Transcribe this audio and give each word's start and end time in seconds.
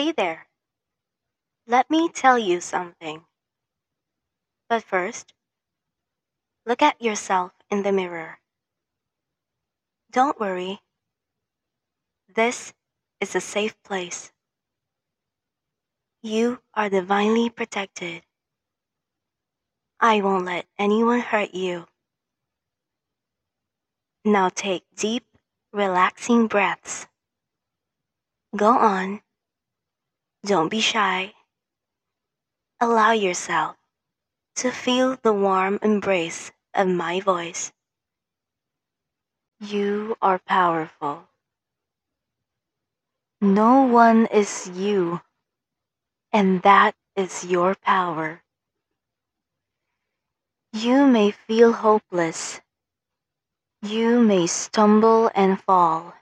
Hey 0.00 0.12
there. 0.12 0.46
Let 1.66 1.90
me 1.90 2.08
tell 2.08 2.38
you 2.38 2.62
something. 2.62 3.20
But 4.66 4.82
first, 4.82 5.34
look 6.64 6.80
at 6.80 7.02
yourself 7.02 7.52
in 7.70 7.82
the 7.82 7.92
mirror. 7.92 8.38
Don't 10.10 10.40
worry. 10.40 10.80
This 12.34 12.72
is 13.20 13.34
a 13.36 13.42
safe 13.42 13.76
place. 13.82 14.32
You 16.22 16.62
are 16.72 16.88
divinely 16.88 17.50
protected. 17.50 18.22
I 20.00 20.22
won't 20.22 20.46
let 20.46 20.64
anyone 20.78 21.20
hurt 21.20 21.52
you. 21.52 21.84
Now 24.24 24.48
take 24.48 24.84
deep, 24.96 25.26
relaxing 25.74 26.46
breaths. 26.46 27.06
Go 28.56 28.70
on. 28.70 29.20
Don't 30.44 30.70
be 30.70 30.80
shy. 30.80 31.34
Allow 32.80 33.12
yourself 33.12 33.76
to 34.56 34.70
feel 34.70 35.18
the 35.22 35.34
warm 35.34 35.78
embrace 35.82 36.50
of 36.72 36.88
my 36.88 37.20
voice. 37.20 37.72
You 39.60 40.16
are 40.22 40.38
powerful. 40.38 41.28
No 43.42 43.82
one 43.82 44.26
is 44.26 44.70
you, 44.74 45.20
and 46.32 46.62
that 46.62 46.94
is 47.16 47.44
your 47.44 47.74
power. 47.74 48.42
You 50.72 51.06
may 51.06 51.32
feel 51.32 51.72
hopeless. 51.72 52.60
You 53.82 54.20
may 54.20 54.46
stumble 54.46 55.30
and 55.34 55.60
fall. 55.60 56.14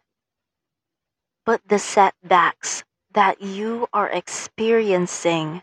But 1.45 1.63
the 1.69 1.79
setbacks 1.79 2.83
that 3.19 3.43
you 3.43 3.89
are 3.93 4.09
experiencing 4.09 5.61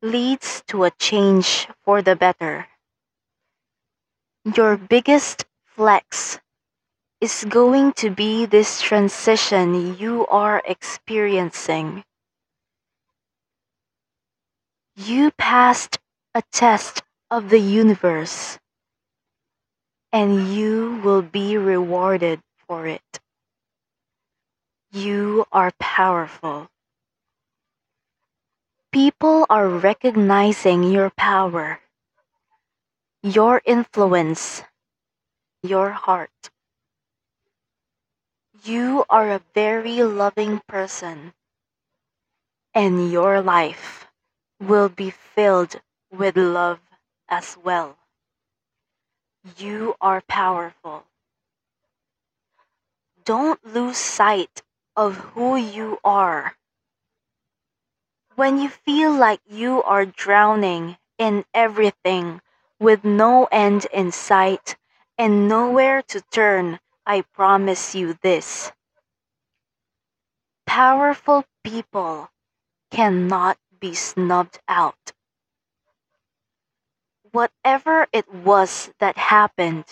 leads 0.00 0.62
to 0.68 0.84
a 0.84 0.92
change 0.92 1.66
for 1.82 2.02
the 2.02 2.14
better. 2.14 2.68
Your 4.44 4.76
biggest 4.76 5.44
flex 5.66 6.38
is 7.20 7.44
going 7.48 7.94
to 7.94 8.10
be 8.10 8.46
this 8.46 8.80
transition 8.80 9.98
you 9.98 10.24
are 10.28 10.62
experiencing. 10.64 12.04
You 14.94 15.32
passed 15.32 15.98
a 16.32 16.44
test 16.52 17.02
of 17.28 17.50
the 17.50 17.58
universe, 17.58 18.60
and 20.12 20.54
you 20.54 21.00
will 21.02 21.22
be 21.22 21.56
rewarded 21.56 22.38
for 22.68 22.86
it. 22.86 23.21
You 24.94 25.46
are 25.50 25.72
powerful. 25.78 26.68
People 28.92 29.46
are 29.48 29.66
recognizing 29.66 30.82
your 30.84 31.08
power, 31.08 31.80
your 33.22 33.62
influence, 33.64 34.62
your 35.62 35.92
heart. 35.92 36.50
You 38.64 39.06
are 39.08 39.30
a 39.30 39.40
very 39.54 40.02
loving 40.02 40.60
person, 40.68 41.32
and 42.74 43.10
your 43.10 43.40
life 43.40 44.08
will 44.60 44.90
be 44.90 45.08
filled 45.08 45.80
with 46.10 46.36
love 46.36 46.80
as 47.30 47.56
well. 47.64 47.96
You 49.56 49.94
are 50.02 50.20
powerful. 50.28 51.04
Don't 53.24 53.64
lose 53.64 53.96
sight 53.96 54.62
of 54.96 55.16
who 55.16 55.56
you 55.56 55.98
are. 56.04 56.56
When 58.34 58.58
you 58.58 58.68
feel 58.68 59.12
like 59.12 59.40
you 59.48 59.82
are 59.82 60.06
drowning 60.06 60.96
in 61.18 61.44
everything 61.54 62.40
with 62.80 63.04
no 63.04 63.48
end 63.52 63.86
in 63.92 64.12
sight 64.12 64.76
and 65.18 65.48
nowhere 65.48 66.02
to 66.02 66.20
turn, 66.32 66.80
I 67.06 67.22
promise 67.34 67.94
you 67.94 68.18
this. 68.22 68.72
Powerful 70.66 71.44
people 71.64 72.30
cannot 72.90 73.58
be 73.80 73.94
snubbed 73.94 74.60
out. 74.68 75.12
Whatever 77.32 78.06
it 78.12 78.32
was 78.32 78.90
that 78.98 79.16
happened, 79.16 79.84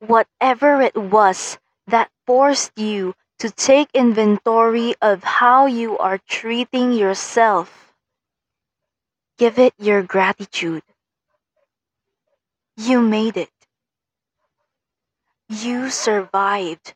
whatever 0.00 0.80
it 0.80 0.96
was 0.96 1.58
that 1.86 2.10
forced 2.26 2.72
you 2.78 3.14
to 3.40 3.50
take 3.50 3.88
inventory 3.94 4.94
of 5.02 5.24
how 5.24 5.66
you 5.66 5.98
are 5.98 6.18
treating 6.28 6.92
yourself. 6.92 7.94
Give 9.38 9.58
it 9.58 9.74
your 9.78 10.02
gratitude. 10.02 10.82
You 12.76 13.00
made 13.00 13.36
it. 13.36 13.50
You 15.48 15.90
survived. 15.90 16.94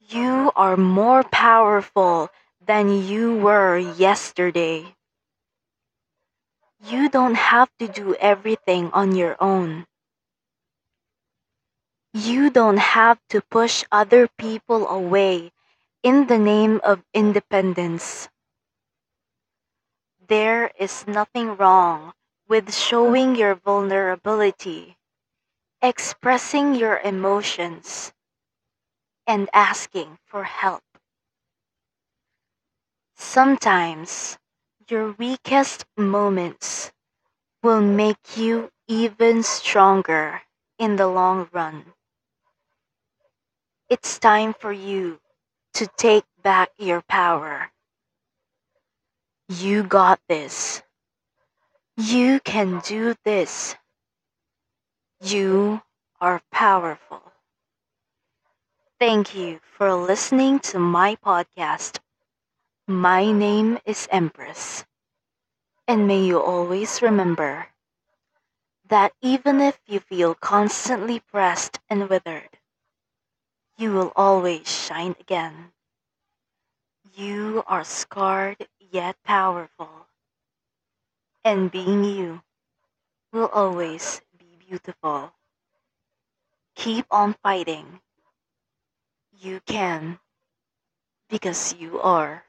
You 0.00 0.52
are 0.56 0.76
more 0.76 1.24
powerful 1.24 2.30
than 2.66 3.04
you 3.06 3.36
were 3.38 3.78
yesterday. 3.78 4.94
You 6.86 7.08
don't 7.08 7.36
have 7.36 7.70
to 7.78 7.88
do 7.88 8.14
everything 8.16 8.90
on 8.92 9.14
your 9.16 9.36
own. 9.40 9.86
You 12.12 12.50
don't 12.50 12.78
have 12.78 13.20
to 13.28 13.40
push 13.40 13.84
other 13.92 14.26
people 14.26 14.88
away 14.88 15.52
in 16.02 16.26
the 16.26 16.38
name 16.38 16.80
of 16.82 17.04
independence. 17.14 18.28
There 20.26 20.72
is 20.78 21.06
nothing 21.06 21.56
wrong 21.56 22.12
with 22.48 22.74
showing 22.74 23.36
your 23.36 23.54
vulnerability, 23.54 24.96
expressing 25.80 26.74
your 26.74 26.98
emotions, 26.98 28.12
and 29.26 29.48
asking 29.54 30.18
for 30.26 30.42
help. 30.44 30.82
Sometimes 33.16 34.36
your 34.88 35.12
weakest 35.12 35.84
moments 35.96 36.90
will 37.62 37.82
make 37.82 38.36
you 38.36 38.72
even 38.88 39.44
stronger 39.44 40.42
in 40.78 40.96
the 40.96 41.06
long 41.06 41.48
run. 41.52 41.94
It's 43.90 44.18
time 44.18 44.54
for 44.54 44.72
you 44.72 45.20
to 45.74 45.86
take 45.98 46.24
back 46.42 46.70
your 46.78 47.02
power. 47.02 47.72
You 49.48 49.82
got 49.82 50.20
this. 50.28 50.82
You 51.98 52.40
can 52.40 52.80
do 52.80 53.14
this. 53.24 53.76
You 55.20 55.82
are 56.20 56.42
powerful. 56.50 57.32
Thank 59.00 59.34
you 59.34 59.60
for 59.64 59.92
listening 59.94 60.60
to 60.70 60.78
my 60.78 61.16
podcast. 61.16 61.98
My 62.86 63.32
name 63.32 63.78
is 63.86 64.08
Empress. 64.10 64.84
And 65.86 66.06
may 66.06 66.24
you 66.24 66.40
always 66.40 67.02
remember 67.02 67.68
that 68.90 69.14
even 69.22 69.60
if 69.60 69.80
you 69.86 70.00
feel 70.00 70.34
constantly 70.34 71.20
pressed 71.20 71.80
and 71.88 72.10
withered, 72.10 72.59
you 73.80 73.92
will 73.94 74.12
always 74.14 74.68
shine 74.70 75.16
again. 75.20 75.72
You 77.14 77.64
are 77.66 77.84
scarred 77.84 78.68
yet 78.92 79.16
powerful, 79.24 80.06
and 81.44 81.70
being 81.70 82.04
you 82.04 82.42
will 83.32 83.48
always 83.48 84.20
be 84.38 84.46
beautiful. 84.68 85.32
Keep 86.76 87.06
on 87.10 87.34
fighting. 87.42 88.00
You 89.40 89.60
can, 89.66 90.18
because 91.30 91.74
you 91.78 92.00
are. 92.00 92.44